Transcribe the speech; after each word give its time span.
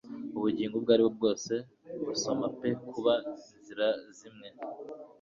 Ubugingo 0.37 0.73
ubwo 0.75 0.91
aribwo 0.95 1.11
bwose 1.17 1.53
busoma 2.05 2.45
pe 2.57 2.69
kuba 2.89 3.13
inzira 3.57 3.87
zimwe 4.17 4.47